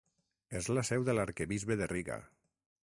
És 0.59 0.69
la 0.77 0.83
seu 0.89 1.05
de 1.11 1.15
l'arquebisbe 1.17 1.79
de 1.83 1.91
Riga. 1.97 2.21